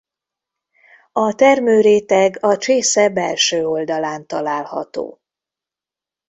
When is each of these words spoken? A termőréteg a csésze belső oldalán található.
A 1.11 1.33
termőréteg 1.35 2.37
a 2.43 2.57
csésze 2.57 3.09
belső 3.09 3.65
oldalán 3.65 4.27
található. 4.27 5.19